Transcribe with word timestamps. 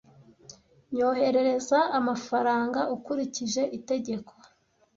Nyoherereza 0.95 1.79
amafaranga 1.99 2.79
ukurikije 2.95 3.61
itegeko. 3.77 4.31